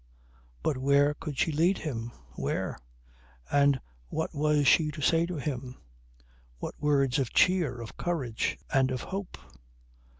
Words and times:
But 0.63 0.79
where 0.79 1.13
could 1.13 1.37
she 1.37 1.51
lead 1.51 1.77
him? 1.77 2.11
Where? 2.31 2.75
And 3.51 3.79
what 4.09 4.33
was 4.33 4.65
she 4.67 4.89
to 4.89 4.99
say 4.99 5.27
to 5.27 5.35
him? 5.37 5.75
What 6.57 6.73
words 6.79 7.19
of 7.19 7.33
cheer, 7.33 7.79
of 7.79 7.97
courage 7.97 8.57
and 8.73 8.89
of 8.89 9.01
hope? 9.03 9.37